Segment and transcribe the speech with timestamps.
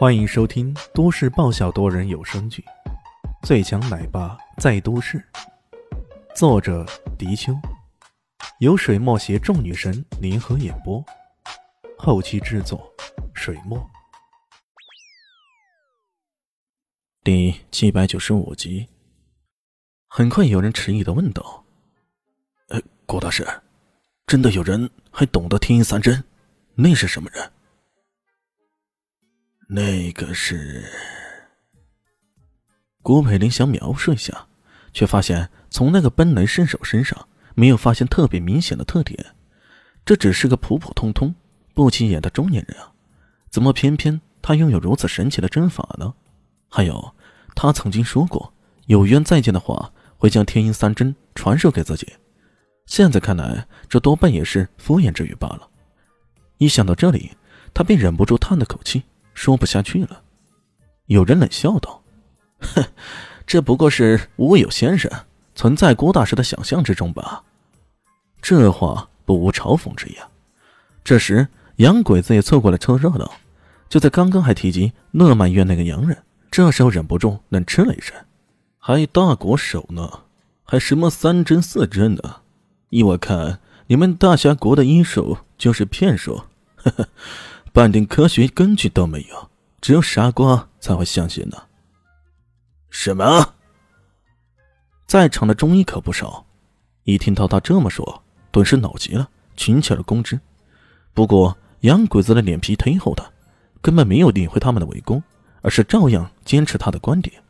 [0.00, 2.64] 欢迎收听都市爆笑多人有声剧
[3.46, 5.18] 《最强奶爸在都市》，
[6.34, 6.86] 作者：
[7.18, 7.52] 迪秋，
[8.60, 11.04] 由水墨携众女神联合演播，
[11.98, 12.90] 后期制作：
[13.34, 13.78] 水墨。
[17.22, 18.88] 第七百九十五集，
[20.08, 21.62] 很快有人迟疑的问道
[22.70, 23.46] ：“呃，郭大师，
[24.26, 26.24] 真的有人还懂得天音三针？
[26.74, 27.52] 那是什么人？”
[29.72, 30.84] 那个是
[33.02, 34.48] 郭培林想描述一下，
[34.92, 39.24] 却发现从那个奔雷圣手身上没有发现特别明显的特点。
[40.04, 41.32] 这只是个普普通通、
[41.72, 42.90] 不起眼的中年人啊，
[43.48, 46.12] 怎么偏偏他拥有如此神奇的针法呢？
[46.68, 47.14] 还有，
[47.54, 48.52] 他曾经说过
[48.86, 52.12] 有缘再见的话，会将天音三针传授给自己。
[52.86, 55.68] 现在看来，这多半也是敷衍之语罢了。
[56.58, 57.30] 一想到这里，
[57.72, 59.04] 他便忍不住叹了口气。
[59.34, 60.22] 说不下去了，
[61.06, 62.02] 有人冷笑道
[62.60, 62.84] ：“哼，
[63.46, 65.10] 这不过是乌有先生
[65.54, 67.44] 存在郭大师的想象之中吧？”
[68.42, 70.16] 这话不无嘲讽之意。
[71.02, 73.30] 这时，洋鬼子也凑过来凑热闹。
[73.88, 76.16] 就在刚刚还提及乐满院那个洋人，
[76.50, 78.14] 这时候忍不住冷嗤了一声
[78.78, 80.20] ：“还大国手呢？
[80.62, 82.42] 还什么三针四针的？
[82.90, 86.44] 依我看，你们大侠国的医术就是骗术。”
[86.76, 87.08] 呵呵。
[87.72, 89.48] 半点科学根据都没有，
[89.80, 91.56] 只有傻瓜才会相信呢。
[92.90, 93.54] 什么？
[95.06, 96.44] 在场的中医可不少，
[97.04, 100.38] 一听到他这么说，顿时恼极了，群起而攻之。
[101.14, 103.32] 不过洋鬼子的脸皮忒厚的，
[103.80, 105.22] 根本没有理会他们的围攻，
[105.62, 107.40] 而是照样坚持他的观点。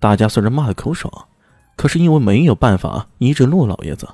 [0.00, 1.28] 大家虽然骂得口爽，
[1.76, 4.08] 可是因为没有办法医治陆老爷子，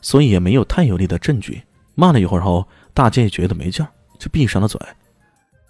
[0.00, 1.64] 所以也没有太有力的证据。
[1.94, 3.92] 骂了一会儿后，大家也觉得没劲儿。
[4.20, 4.78] 就闭上了嘴。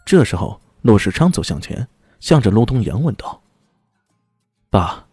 [0.05, 1.87] 这时候，陆世昌走向前，
[2.19, 3.41] 向着陆东阳问道
[4.69, 5.06] ：“爸，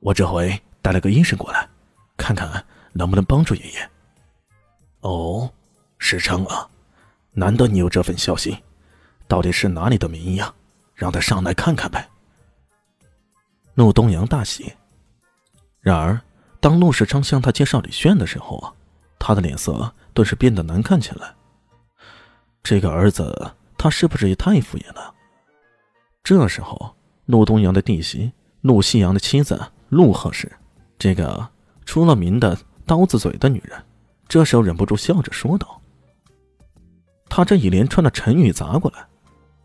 [0.00, 1.68] 我这回带了个医生过来，
[2.16, 2.62] 看看
[2.92, 3.90] 能不能帮助爷爷。
[5.02, 5.48] ”“哦，
[5.98, 6.68] 世昌啊，
[7.32, 8.54] 难得你有这份孝心，
[9.28, 10.52] 到底是哪里的名医啊？
[10.94, 12.08] 让他上来看看呗。”
[13.74, 14.74] 陆东阳大喜。
[15.80, 16.20] 然而，
[16.58, 18.74] 当陆世昌向他介绍李炫的时候啊，
[19.18, 21.32] 他的脸色顿时变得难看起来。
[22.62, 25.14] 这个儿子，他是不是也太敷衍了？
[26.22, 26.94] 这时候，
[27.26, 30.50] 陆东阳的弟媳陆西阳的妻子陆贺氏，
[30.98, 31.48] 这个
[31.84, 32.56] 出了名的
[32.86, 33.82] 刀子嘴的女人，
[34.28, 35.80] 这时候忍不住笑着说道
[37.28, 39.04] ：“他这一连串的成语砸过来，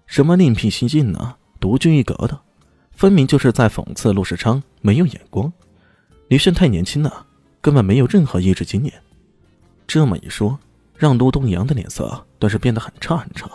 [0.08, 1.36] 什么另辟蹊径呢？
[1.60, 2.40] 独具一格的，
[2.92, 5.52] 分明就是在讽刺陆世昌没有眼光。
[6.30, 7.26] 李炫太年轻了，
[7.62, 8.94] 根本没有任何意志经验。
[9.86, 10.58] 这么一说。”
[10.98, 13.50] 让陆东阳的脸色顿时变得很差很差。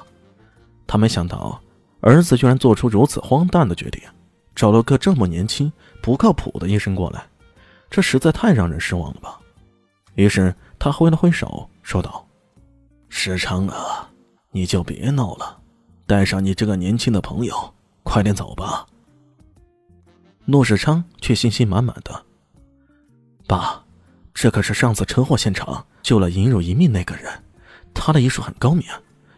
[0.86, 1.60] 他没想到
[2.00, 4.02] 儿子居然做出如此荒诞的决定，
[4.54, 7.24] 找了个这么年轻、不靠谱的医生过来，
[7.88, 9.38] 这实在太让人失望了吧。
[10.14, 12.26] 于是他挥了挥手，说道
[13.08, 14.10] ：“石昌啊，
[14.50, 15.58] 你就别闹了，
[16.06, 18.86] 带上你这个年轻的朋友，快点走吧。”
[20.46, 22.24] 陆世昌却信心满满的
[23.46, 23.84] ：“爸，
[24.40, 27.30] 这可是上次车祸现场。”救了尹汝一命那个人，
[27.92, 28.86] 他的医术很高明，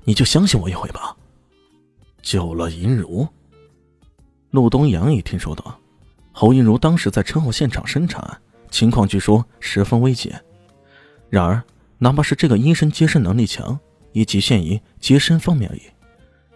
[0.04, 1.16] 你就相信我一回吧。
[2.22, 3.26] 救了尹汝，
[4.52, 5.76] 陆东阳也听说道
[6.30, 8.40] ：“侯银如当时在车祸现场生产，
[8.70, 10.32] 情况据说十分危急。
[11.28, 11.60] 然而，
[11.98, 13.76] 哪怕是这个医生接生能力强，
[14.12, 15.82] 也局限于接生方面而已。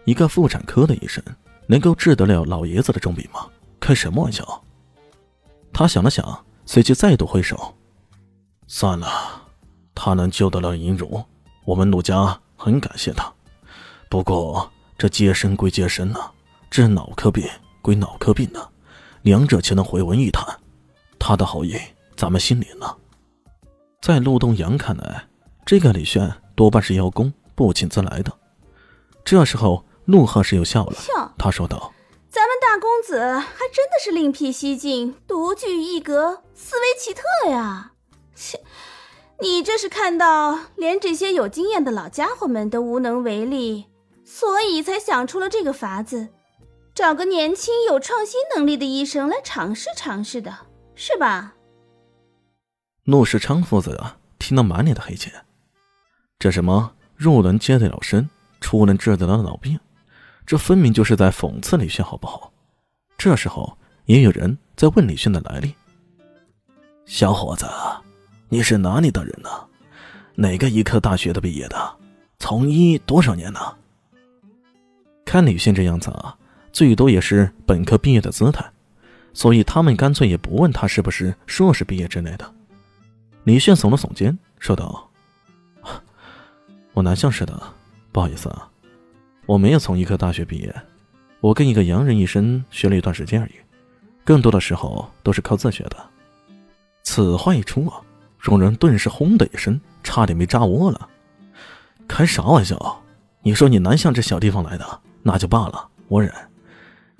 [0.05, 1.21] 一个妇产科的医生
[1.67, 3.49] 能够治得了老爷子的重病吗？
[3.81, 4.63] 开什么玩笑！”
[5.75, 7.75] 他想了想，随即再度挥手
[8.67, 9.43] ：“算了。”
[9.99, 11.25] 他能救得了银荣，
[11.65, 13.33] 我们陆家很感谢他。
[14.11, 16.21] 不过这接生归接生呢，
[16.71, 17.49] 治脑科病
[17.81, 18.69] 归脑科病呢，
[19.23, 20.47] 两者岂能回文一谈？
[21.19, 21.81] 他的好意
[22.15, 22.97] 咱们心领了。
[24.03, 25.27] 在陆东阳看来，
[25.65, 28.31] 这个李炫多半是邀功，不请自来的。
[29.25, 30.97] 这时候，陆贺是又笑了，
[31.39, 31.91] 他说道
[32.29, 37.93] ：“咱们大公子还真的是另辟蹊径，独具一格，思维奇特呀！
[38.35, 38.61] 切。”
[39.41, 43.87] 你这是看到连这些有经验的老家伙们都无能为力，
[44.25, 46.29] 所以才想出了这个法子，
[46.95, 50.57] 找个年轻有创新能力的医生来尝试尝试的，
[50.95, 51.55] 是吧？
[53.05, 55.31] 陆世昌父子啊，听得满脸的黑线。
[56.39, 58.29] 这什么入能接得了身，
[58.61, 59.79] 出能治得了老病，
[60.47, 62.53] 这分明就是在讽刺李迅，好不好？
[63.19, 65.75] 这时候也有人在问李迅的来历，
[67.05, 67.67] 小伙子。
[68.49, 69.51] 你是哪里的人呢？
[70.37, 71.97] 哪个医科大学的毕业的？
[72.39, 73.77] 从医多少年了？
[75.25, 76.37] 看李迅这样子啊，
[76.73, 78.65] 最多也是本科毕业的姿态，
[79.33, 82.55] 所以他们干脆也不问他是不是硕士毕业之类的。
[83.43, 85.11] 李炫耸了耸肩，说道
[86.95, 87.61] ：“我南向市的，
[88.13, 88.71] 不好意思啊，
[89.47, 90.73] 我没有从医科大学毕业，
[91.41, 93.53] 我跟一个洋人医生学了一段时间而已，
[94.25, 95.97] 更多的时候都是靠自学的。”
[97.03, 98.01] 此话一出啊，
[98.39, 101.09] 众人顿时轰的一声，差点没炸窝了。
[102.07, 103.03] 开啥玩笑？
[103.43, 106.33] 你说你南向这小地方来的，那就罢了，我忍。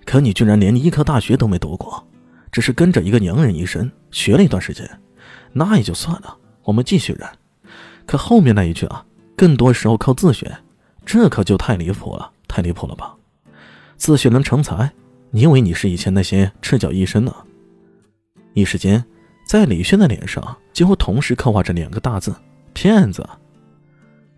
[0.05, 2.07] 可你居然连医科大学都没读过，
[2.53, 4.89] 只是跟着一个洋人医生学了一段时间，
[5.53, 7.29] 那也就算了，我们继续忍。
[8.07, 9.05] 可后面那一句啊，
[9.37, 10.57] 更多时候靠自学，
[11.05, 13.17] 这可就太离谱了，太离谱了吧？
[13.97, 14.93] 自学能成才？
[15.31, 17.35] 你以为你是以前那些赤脚医生呢？
[18.55, 19.05] 一时间，
[19.47, 22.35] 在李轩的脸上几乎同时刻画着两个大字：
[22.75, 23.27] 骗子。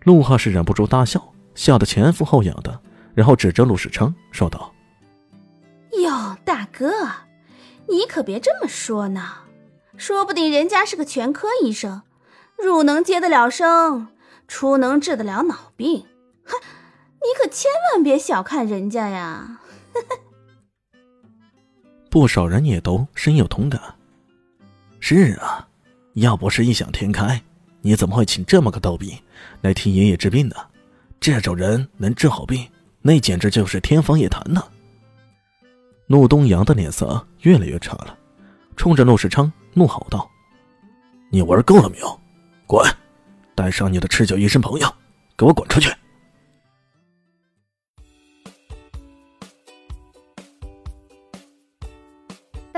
[0.03, 2.79] 陆浩是忍不住大笑，笑得前俯后仰的，
[3.15, 4.71] 然后指着陆世昌说道。
[6.03, 6.91] 哟，大哥，
[7.87, 9.29] 你可别这么说呢，
[9.97, 12.03] 说不定人家是个全科医生，
[12.55, 14.09] 入能接得了生，
[14.47, 16.05] 出能治得了脑病。
[16.45, 16.55] 哼，
[17.13, 19.59] 你可千万别小看人家呀！
[22.11, 23.81] 不少人也都深有同感。
[25.11, 25.67] 是啊，
[26.13, 27.41] 要不是异想天开，
[27.81, 29.17] 你怎么会请这么个逗比
[29.61, 30.55] 来替爷爷治病呢？
[31.19, 32.63] 这种人能治好病，
[33.01, 34.63] 那简直就是天方夜谭呢。
[36.05, 38.15] 陆东阳的脸色越来越差了，
[38.75, 40.29] 冲着陆世昌怒吼道
[41.31, 42.19] ：“你玩够了没有？
[42.67, 42.87] 滚！
[43.55, 44.93] 带上你的赤脚医生朋友，
[45.35, 45.91] 给我滚出去！”